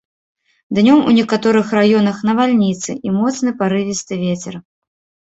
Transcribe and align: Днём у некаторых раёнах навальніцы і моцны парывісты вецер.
Днём 0.77 0.99
у 1.11 1.13
некаторых 1.17 1.75
раёнах 1.79 2.17
навальніцы 2.31 2.99
і 3.05 3.09
моцны 3.21 3.49
парывісты 3.63 4.23
вецер. 4.27 4.53